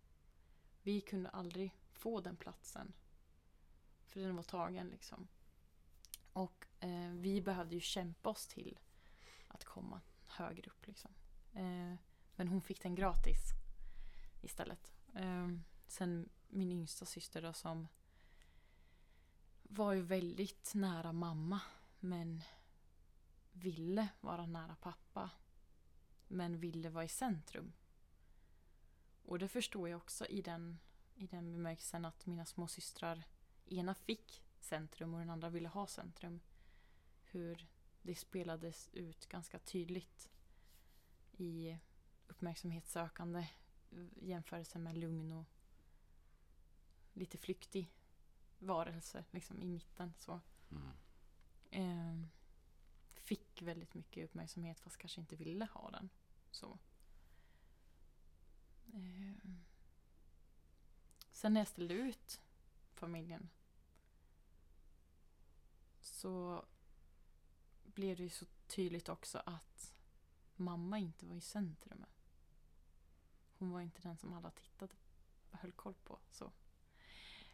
[0.83, 2.93] Vi kunde aldrig få den platsen.
[4.13, 5.29] För den var tagen liksom.
[6.33, 8.79] Och eh, vi behövde ju kämpa oss till
[9.49, 11.11] att komma högre upp liksom.
[11.53, 11.95] Eh,
[12.37, 13.41] men hon fick den gratis
[14.41, 14.93] istället.
[15.15, 15.49] Eh,
[15.87, 17.89] sen min yngsta syster då som
[19.63, 21.61] var ju väldigt nära mamma.
[22.01, 22.43] Men
[23.53, 25.31] ville vara nära pappa.
[26.29, 27.73] Men ville vara i centrum.
[29.25, 30.79] Och det förstår jag också i den,
[31.15, 33.25] i den bemärkelsen att mina småsystrar
[33.67, 36.41] ena fick centrum och den andra ville ha centrum.
[37.25, 37.67] Hur
[38.03, 40.29] det spelades ut ganska tydligt
[41.33, 41.79] i
[42.29, 43.47] uppmärksamhetssökande
[44.21, 45.47] jämförelse med lugn och
[47.13, 47.93] lite flyktig
[48.59, 50.13] varelse liksom i mitten.
[50.19, 50.41] så.
[50.71, 50.93] Mm.
[51.71, 52.29] Eh,
[53.07, 56.09] fick väldigt mycket uppmärksamhet fast kanske inte ville ha den.
[56.51, 56.79] Så.
[58.95, 59.51] Eh,
[61.31, 62.41] sen när jag ställde ut
[63.03, 63.51] familjen
[66.01, 66.65] så
[67.83, 69.95] blev det ju så tydligt också att
[70.57, 72.05] mamma inte var i centrum.
[73.59, 74.95] Hon var inte den som alla tittade
[75.51, 76.19] och höll koll på.
[76.31, 76.53] Så.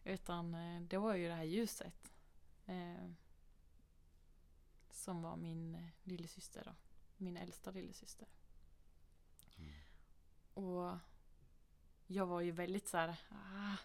[0.05, 2.13] Utan eh, det var ju det här ljuset.
[2.67, 3.11] Eh,
[4.91, 6.75] som var min eh, lillasyster då.
[7.17, 8.29] Min äldsta lillasyster.
[9.57, 9.73] Mm.
[10.55, 10.99] Och
[12.07, 13.77] jag var ju väldigt så här, ah,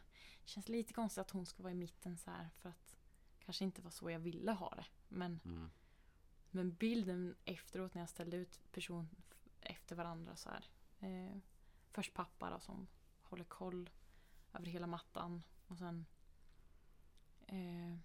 [0.46, 2.96] känns lite konstigt att hon ska vara i mitten så här för att
[3.40, 4.86] kanske inte var så jag ville ha det.
[5.08, 5.70] Men, Mm.
[6.52, 9.10] men bilden efteråt när jag ställde ut person
[9.62, 10.66] efter varandra så här.
[11.00, 11.38] Eh,
[11.92, 12.88] först pappa då som
[13.22, 13.90] håller koll
[14.54, 16.06] över hela mattan och sen
[17.48, 17.98] eh,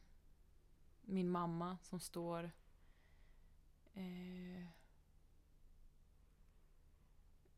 [1.02, 2.50] min mamma som står
[3.94, 4.66] eh,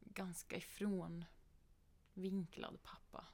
[0.01, 1.25] ganska ifrån
[2.15, 3.27] vinklad pappa.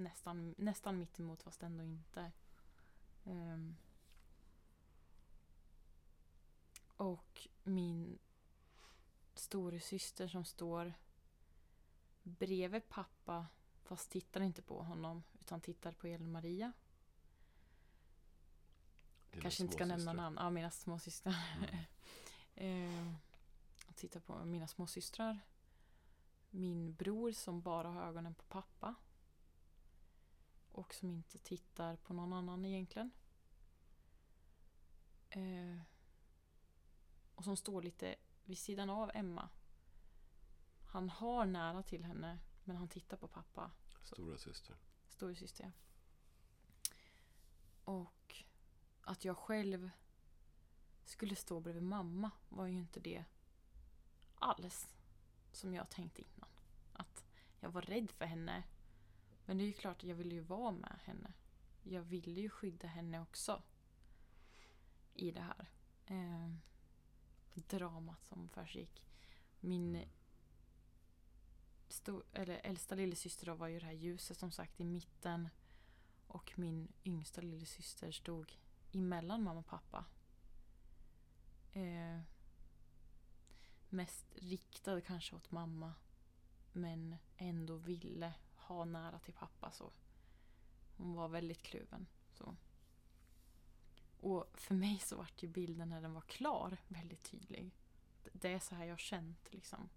[0.00, 2.32] Nästan, nästan mitt emot fast ändå inte.
[3.24, 3.76] Ehm.
[7.00, 8.18] och min
[9.34, 10.94] storasyster som står
[12.22, 13.46] bredvid pappa
[13.82, 16.72] fast tittar inte på honom utan tittar på Elin-Maria.
[19.30, 20.36] Dina Kanske inte ska nämna namn.
[20.40, 21.34] Ja, mina småsystrar.
[21.56, 21.76] Mm.
[22.54, 23.12] Eh,
[23.86, 25.40] att titta på mina småsystrar.
[26.50, 28.94] Min bror som bara har ögonen på pappa.
[30.72, 33.10] Och som inte tittar på någon annan egentligen.
[35.30, 35.80] Eh,
[37.34, 39.48] och som står lite vid sidan av Emma.
[40.86, 43.70] Han har nära till henne men han tittar på pappa.
[44.02, 44.76] Stora syster.
[45.08, 45.70] Storasyster ja.
[47.84, 48.44] Och
[49.00, 49.90] att jag själv
[51.04, 53.24] skulle stå bredvid mamma var ju inte det
[54.34, 54.88] alls
[55.52, 56.48] som jag tänkte innan.
[56.92, 57.24] Att
[57.60, 58.62] jag var rädd för henne.
[59.50, 61.32] Men det är ju klart att jag ville ju vara med henne.
[61.82, 63.62] Jag ville ju skydda henne också.
[65.14, 65.70] I det här.
[66.06, 66.54] Eh,
[67.54, 69.02] dramat som försiggick.
[69.60, 70.08] Min Mm.
[71.88, 75.48] stor, eller äldsta lillasyster då var ju det här ljuset som sagt i mitten.
[76.26, 78.58] Och min yngsta lillasyster stod
[78.92, 80.04] emellan mamma och pappa.
[81.72, 82.20] Eh,
[83.88, 85.94] mest riktad kanske åt mamma.
[86.72, 88.34] Men ändå ville
[88.74, 89.92] ha nära till pappa så.
[90.96, 92.06] Hon var väldigt kluven.
[92.32, 92.56] Så.
[94.20, 97.70] Och för mig så vart ju bilden när den var klar väldigt tydlig.
[98.32, 99.88] Det är så här jag har känt liksom.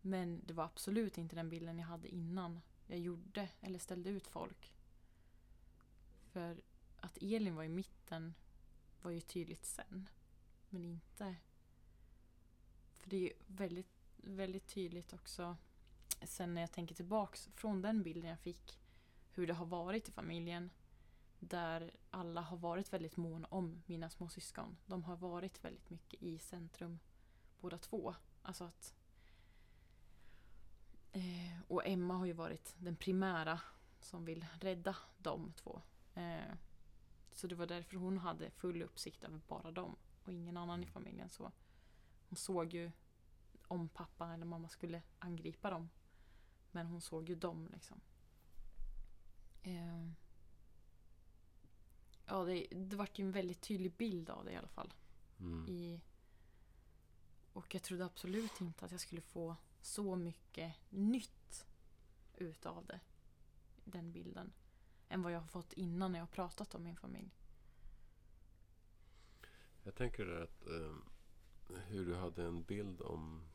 [0.00, 4.26] Men det var absolut inte den bilden jag hade innan jag gjorde eller ställde ut
[4.26, 4.74] folk.
[6.32, 6.62] För
[6.96, 8.34] att Elin var i mitten
[9.02, 10.08] var ju tydligt sen.
[10.68, 11.36] Men inte
[12.92, 15.56] För det är ju väldigt, väldigt tydligt också
[16.26, 18.80] sen när jag tänker tillbaks från den bilden jag fick
[19.30, 20.70] hur det har varit i familjen
[21.38, 24.76] där alla har varit väldigt måna om mina små syskon.
[24.86, 26.98] De har varit väldigt mycket i centrum
[27.60, 28.14] båda två.
[28.42, 28.94] Alltså att
[31.12, 33.60] eh, och Emma har ju varit den primära
[34.00, 35.82] som vill rädda de två.
[36.14, 36.54] Eh,
[37.32, 40.86] så det var därför hon hade full uppsikt över bara dem och ingen annan i
[40.86, 41.30] familjen.
[41.30, 41.52] Så
[42.28, 42.90] hon såg ju
[43.68, 45.88] om pappa eller mamma skulle angripa dem.
[46.74, 48.00] Men hon såg ju dem liksom.
[49.62, 50.08] Eh,
[52.26, 54.94] ja, det, det vart ju en väldigt tydlig bild av det i alla fall.
[55.40, 55.68] Mm.
[55.68, 56.00] I,
[57.52, 61.66] och jag trodde absolut inte att jag skulle få så mycket nytt
[62.34, 63.00] utav det.
[63.84, 64.52] Den bilden.
[65.08, 67.30] Än vad jag har fått innan när jag har pratat om min familj.
[69.82, 70.96] Jag tänker att eh,
[71.86, 73.48] hur du hade en bild om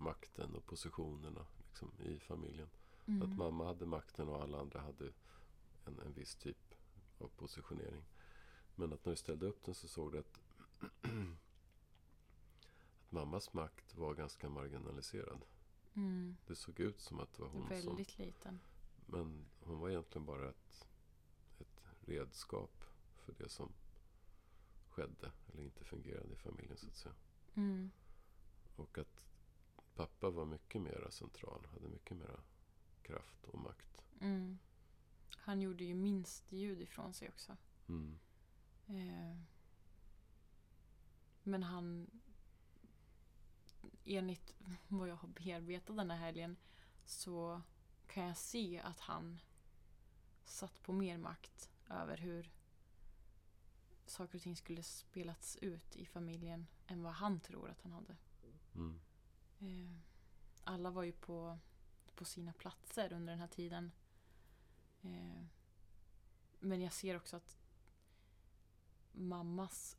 [0.00, 2.68] makten och positionerna liksom, i familjen.
[3.06, 3.22] Mm.
[3.22, 5.12] Att mamma hade makten och alla andra hade
[5.84, 6.74] en, en viss typ
[7.18, 8.04] av positionering.
[8.74, 10.40] Men att när du ställde upp den så såg du att,
[10.80, 11.10] att
[13.10, 15.44] mammas makt var ganska marginaliserad.
[15.94, 16.36] Mm.
[16.46, 17.68] Det såg ut som att det var hon som...
[17.68, 18.60] Väldigt liten.
[19.06, 20.88] Men hon var egentligen bara ett,
[21.58, 22.84] ett redskap
[23.16, 23.72] för det som
[24.88, 27.14] skedde eller inte fungerade i familjen så att säga.
[27.54, 27.90] Mm.
[28.76, 29.27] Och att
[29.98, 32.40] pappa var mycket mer central, hade mycket mer
[33.02, 34.04] kraft och makt.
[34.20, 34.58] Mm.
[35.30, 37.56] Han gjorde ju minst ljud ifrån sig också.
[37.88, 38.18] Mm.
[38.86, 39.36] Eh.
[41.42, 42.10] Men han...
[44.04, 44.54] Enligt
[44.88, 46.56] vad jag har bearbetat den här helgen
[47.04, 47.62] så
[48.06, 49.40] kan jag se att han
[50.44, 52.50] satt på mer makt över hur
[54.06, 58.16] saker och ting skulle spelats ut i familjen än vad han tror att han hade.
[58.74, 59.00] Mm.
[59.60, 59.96] Eh,
[60.64, 61.58] alla var ju på,
[62.14, 63.92] på sina platser under den här tiden.
[65.02, 65.44] Eh,
[66.60, 67.58] men jag ser också att
[69.12, 69.96] mammas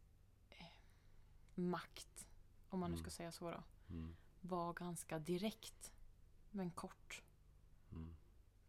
[0.49, 0.65] eh,
[1.55, 2.27] makt,
[2.69, 3.03] om man nu Mm.
[3.03, 4.15] ska säga så då, Mm.
[4.41, 5.91] var ganska direkt
[6.51, 7.23] men kort.
[7.91, 8.15] Mm.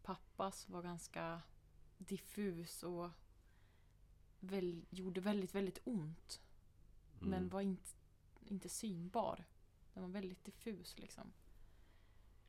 [0.03, 1.41] Pappas var ganska
[1.97, 3.09] diffus och
[4.39, 6.41] väl, gjorde väldigt, väldigt ont.
[7.19, 7.49] Men Mm.
[7.49, 7.89] var inte,
[8.45, 9.45] inte synbar.
[9.93, 11.33] Den var väldigt diffus liksom.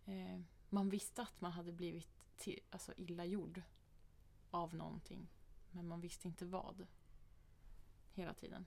[0.05, 3.63] Eh, man visste att man hade blivit till, alltså illa gjord
[4.51, 5.29] av någonting.
[5.71, 6.87] Men man visste inte vad.
[8.15, 8.67] Hela tiden.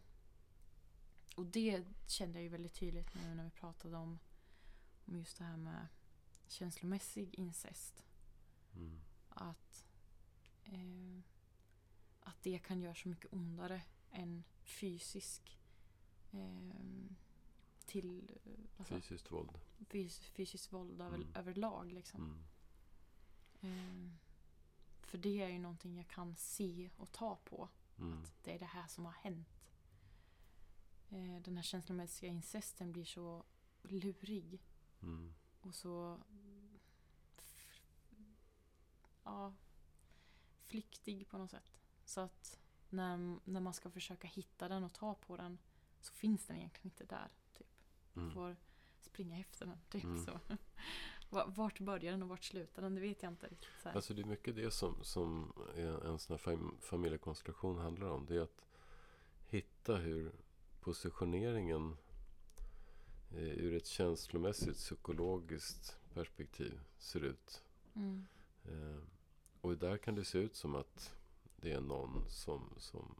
[1.35, 4.19] Och det kände jag ju väldigt tydligt nu när vi pratade om,
[5.05, 5.87] om just det här med
[6.47, 8.03] känslomässig incest.
[8.75, 8.99] Mm.
[9.29, 9.87] Att,
[10.63, 11.19] eh,
[12.19, 15.59] att det kan göra så mycket ondare än fysisk
[16.31, 16.71] eh,
[18.01, 18.37] till
[18.77, 19.59] alltså, Fysiskt våld.
[19.89, 21.35] fys, fysiskt våld över, Mm.
[21.35, 21.91] överlag.
[21.93, 22.43] Liksom.
[23.61, 24.05] Mm.
[24.11, 24.11] Eh,
[25.01, 27.69] för det är ju någonting jag kan se och ta på.
[27.97, 28.23] Mm.
[28.23, 29.47] Att det är det här som har hänt.
[31.09, 33.43] Eh, den här känslomässiga incesten blir så
[33.81, 34.61] lurig
[35.01, 35.33] Mm.
[35.61, 36.19] och så
[39.23, 39.53] ja,
[40.59, 41.71] flyktig på något sätt.
[42.05, 45.57] Så att när, när man ska försöka hitta den och ta på den
[46.01, 47.29] så finns den egentligen inte där.
[48.15, 48.31] Mm.
[48.31, 48.55] Får
[49.01, 49.77] springa efter den.
[49.89, 50.25] Typ Mm.
[50.25, 50.39] så.
[51.29, 52.95] Va- Vart börjar den och vart slutar den?
[52.95, 53.69] Det vet jag inte riktigt.
[53.83, 53.95] Så här.
[53.95, 55.53] Alltså det är mycket det som, som
[56.05, 58.25] en sån här fam- familjekonstellation handlar om.
[58.25, 58.61] Det är att
[59.49, 60.31] hitta hur
[60.81, 61.97] positioneringen
[63.31, 67.63] eh, ur ett känslomässigt, psykologiskt perspektiv ser ut.
[67.95, 68.25] Mm.
[68.65, 69.01] Eh,
[69.61, 71.13] och där kan det se ut som att
[71.55, 73.15] det är någon som, som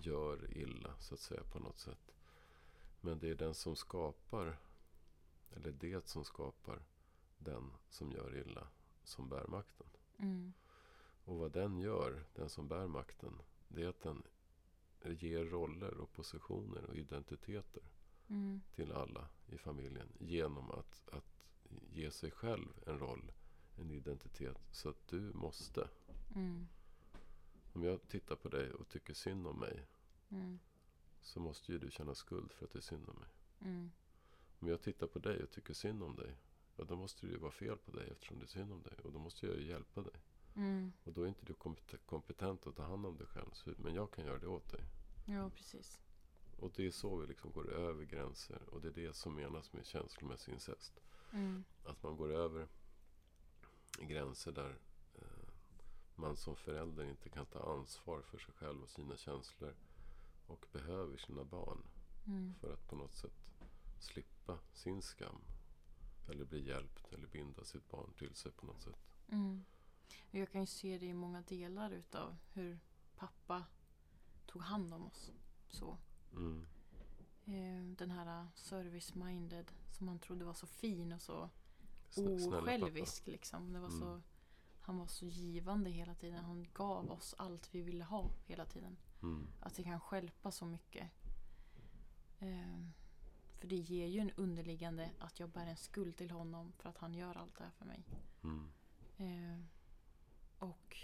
[0.00, 2.12] gör illa, så att säga, på något sätt.
[3.06, 4.58] Men det är den som skapar,
[5.56, 6.82] eller det som skapar
[7.38, 8.68] den som gör illa,
[9.04, 9.86] som bär makten.
[10.18, 10.52] Mm.
[11.24, 14.22] Och vad den gör, den som bär makten, det är att den
[15.02, 17.82] ger roller och positioner och identiteter
[18.28, 18.60] Mm.
[18.74, 21.46] till alla i familjen genom att, att
[21.92, 23.32] ge sig själv en roll,
[23.76, 24.58] en identitet.
[24.70, 25.88] Så att du måste.
[26.34, 26.66] Mm.
[27.72, 29.86] Om jag tittar på dig och tycker synd om mig
[30.28, 30.58] Mm.
[31.26, 33.28] Så måste ju du känna skuld för att det är synd om mig.
[33.60, 33.90] Mm.
[34.58, 36.36] Om jag tittar på dig och tycker synd om dig,
[36.76, 38.98] ja, då måste det ju vara fel på dig eftersom det är synd om dig.
[39.04, 40.20] Och då måste jag ju hjälpa dig.
[40.54, 40.92] Mm.
[41.04, 43.50] Och då är inte du kompet- kompetent att ta hand om dig själv.
[43.76, 44.84] Men jag kan göra det åt dig.
[45.26, 46.00] Ja, precis.
[46.58, 48.62] Och det är så vi liksom går över gränser.
[48.68, 51.00] Och det är det som menas med känslomässig incest.
[51.32, 51.64] Mm.
[51.84, 52.68] Att man går över
[54.00, 54.78] gränser där
[55.14, 55.48] eh,
[56.14, 59.74] man som förälder inte kan ta ansvar för sig själv och sina känslor.
[60.46, 61.82] Och behöver sina barn
[62.26, 62.54] Mm.
[62.60, 63.52] för att på något sätt
[63.98, 65.40] slippa sin skam.
[66.28, 68.98] Eller bli hjälpt eller binda sitt barn till sig på något sätt.
[69.28, 69.64] Mm.
[70.30, 72.78] Jag kan ju se det i många delar utav hur
[73.16, 73.64] pappa
[74.46, 75.30] tog hand om oss.
[75.68, 75.98] Så.
[76.32, 76.66] Mm.
[77.46, 81.50] Eh, Den här service-minded som han trodde var så fin och så
[82.16, 83.26] osjälvisk.
[83.26, 83.72] Liksom.
[83.72, 84.00] Det var Mm.
[84.00, 84.20] så,
[84.80, 86.44] han var så givande hela tiden.
[86.44, 88.96] Han gav oss allt vi ville ha hela tiden.
[89.22, 89.46] Mm.
[89.60, 91.10] Att det kan skälpa så mycket.
[92.38, 92.88] Eh,
[93.58, 96.98] för det ger ju en underliggande att jag bär en skuld till honom för att
[96.98, 98.04] han gör allt det här för mig.
[98.42, 98.70] Mm.
[99.16, 99.64] Eh,
[100.58, 100.96] och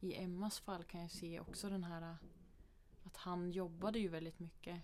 [0.00, 2.16] i Emmas fall kan jag se också den här
[3.04, 4.82] att han jobbade ju väldigt mycket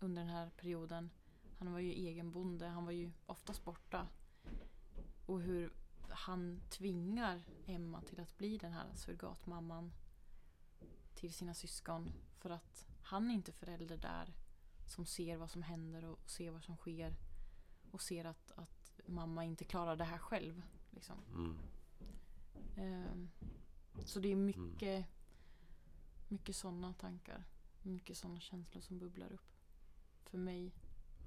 [0.00, 1.10] under den här perioden.
[1.58, 4.08] Han var ju egen bonde, han var ju oftast borta.
[5.26, 5.72] Och hur
[6.08, 9.92] han tvingar Emma till att bli den här surrogatmamman
[11.18, 12.12] till sina syskon.
[12.38, 14.34] För att han är inte förälder där
[14.86, 17.16] som ser vad som händer och ser vad som sker.
[17.90, 20.62] Och ser att, att mamma inte klarar det här själv.
[20.90, 21.16] Liksom.
[21.34, 21.58] Mm.
[22.76, 23.30] Ehm,
[24.04, 25.06] Så det är mycket,
[26.28, 27.44] mycket sådana tankar.
[27.82, 29.50] Mycket sådana känslor som bubblar upp.
[30.24, 30.72] För mig.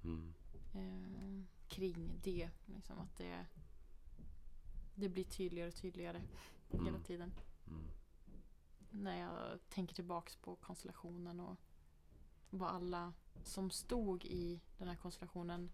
[0.03, 0.33] Mm.
[0.73, 2.49] ehm, kring det.
[2.65, 3.45] Liksom att det,
[4.95, 6.21] det blir tydligare och tydligare
[6.69, 7.03] hela Mm.
[7.03, 7.33] tiden.
[8.91, 11.55] När jag tänker tillbaks på konstellationen och
[12.49, 13.13] vad alla
[13.43, 15.71] som stod i den här konstellationen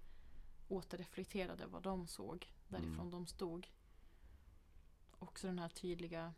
[0.68, 3.12] återreflekterade vad de såg därifrån Mm.
[3.12, 3.68] de stod.
[5.20, 6.34] Också den här tydliga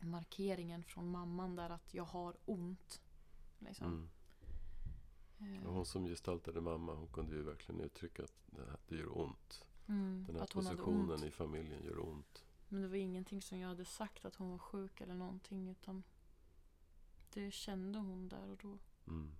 [0.00, 3.00] markeringen från mamman där att jag har ont.
[3.58, 4.08] Liksom.
[5.38, 5.56] Mm.
[5.56, 8.96] Eh, Och hon som gestaltade mamma, hon kunde ju verkligen uttrycka att det, här, det
[8.96, 9.64] gör ont.
[9.88, 12.44] mm, Den här positionen i familjen gör ont.
[12.72, 16.02] Men det var ingenting som jag hade sagt att hon var sjuk eller någonting utan
[17.30, 18.78] det kände hon där och då.
[19.06, 19.30] Mm.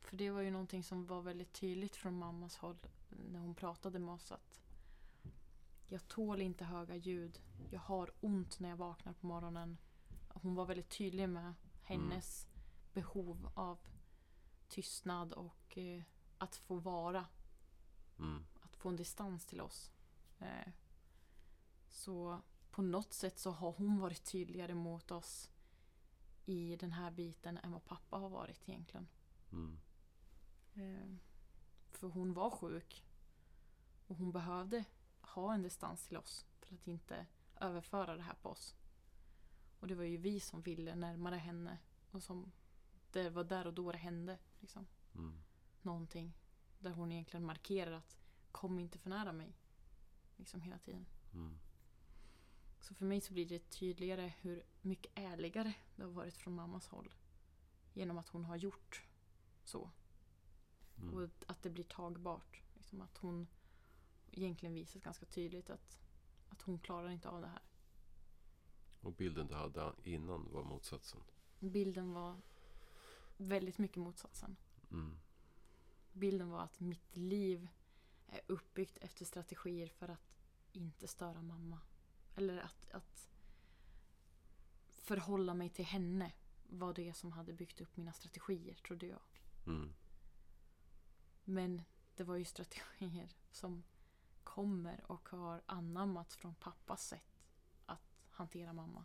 [0.00, 2.76] För det var ju någonting som var väldigt tydligt från mammas håll
[3.08, 4.60] när hon pratade med oss att
[5.86, 7.40] jag tål inte höga ljud.
[7.70, 9.78] Jag har ont när jag vaknar på morgonen.
[10.28, 12.48] Hon var väldigt tydlig med hennes
[12.92, 13.78] behov av
[14.68, 16.02] tystnad och eh,
[16.38, 17.26] att få vara.
[18.18, 18.44] Mm.
[18.60, 19.92] Att få en distans till oss.
[20.38, 20.72] Eh,
[21.92, 25.50] så på något sätt så har hon varit tydligare mot oss
[26.44, 29.08] i den här biten än vad pappa har varit egentligen.
[29.52, 29.78] Mm.
[30.74, 31.16] Eh,
[31.90, 33.04] För hon var sjuk.
[34.06, 34.84] Och hon behövde
[35.20, 36.46] ha en distans till oss.
[36.60, 37.26] För att inte
[37.60, 38.76] överföra det här på oss.
[39.80, 41.78] Och det var ju vi som ville närmare henne.
[42.10, 42.52] Och som
[43.10, 44.38] det var där och då det hände.
[44.60, 44.86] Liksom.
[45.14, 45.42] Mm.
[45.82, 46.32] Någonting.
[46.78, 48.16] Där hon egentligen markerar att
[48.52, 49.56] kom inte för nära mig.
[50.36, 51.06] Liksom hela tiden.
[51.34, 51.58] Mm.
[52.82, 56.88] Så för mig så blir det tydligare hur mycket ärligare det har varit från mammas
[56.88, 57.14] håll.
[57.92, 59.02] Genom att hon har gjort
[59.64, 59.90] så.
[60.98, 61.14] Mm.
[61.14, 62.62] Och att det blir tagbart.
[62.74, 63.46] Liksom att hon
[64.30, 65.98] egentligen visat ganska tydligt att,
[66.48, 67.62] att hon klarar inte av det här.
[69.00, 71.20] Och bilden du hade innan var motsatsen.
[71.58, 72.40] Bilden var
[73.36, 74.56] väldigt mycket motsatsen.
[74.90, 75.18] Mm.
[76.12, 77.68] Bilden var att mitt liv
[78.26, 80.38] är uppbyggt efter strategier för att
[80.72, 81.78] inte störa mamma.
[82.34, 83.28] Eller att, att
[84.88, 86.32] förhålla mig till henne
[86.68, 89.20] var det som hade byggt upp mina strategier, trodde jag.
[89.66, 89.94] Mm.
[91.44, 91.82] Men
[92.16, 93.82] det var ju strategier som
[94.44, 97.42] kommer och har anammats från pappas sätt
[97.86, 99.04] att hantera mamma.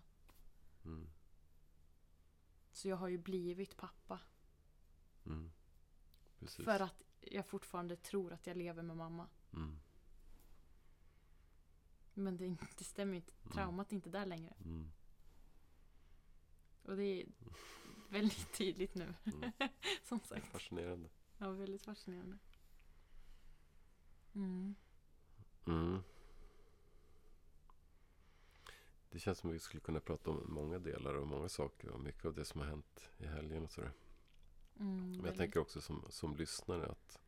[0.85, 1.09] Mm.
[2.71, 4.19] Så jag har ju blivit pappa.
[5.25, 5.51] Mm.
[6.39, 9.27] För att jag fortfarande tror att jag lever med mamma.
[9.53, 9.79] Mm.
[12.17, 13.33] Men det, det stämmer inte.
[13.53, 14.53] Traumat är inte där längre.
[14.65, 14.91] Mm.
[16.83, 17.25] Och det är
[18.09, 19.13] väldigt tydligt nu.
[19.25, 19.51] Mm.
[20.03, 20.47] Som sagt.
[20.47, 21.09] fascinerande.
[21.37, 22.37] Ja, väldigt fascinerande.
[24.35, 24.75] Mm.
[25.67, 25.99] Mm.
[29.09, 31.99] Det känns som att vi skulle kunna prata om många delar och många saker och
[31.99, 33.91] mycket av det som har hänt i helgen och sådär.
[34.79, 35.37] Mm, Men jag väldigt.
[35.37, 37.19] tänker också som, som lyssnare att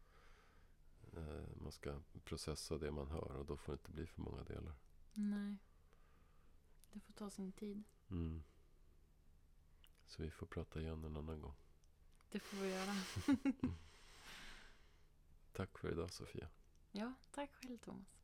[1.61, 4.73] man ska processa det man hör och då får det inte bli för många delar.
[5.13, 5.57] Nej.
[6.91, 7.83] Det får ta sin tid.
[8.09, 8.43] Mm.
[10.07, 11.55] Så vi får prata igen en annan gång.
[12.29, 12.95] Det får vi göra.
[15.53, 16.49] Tack för idag Sofia.
[16.91, 18.18] Ja, tack själv Thomas.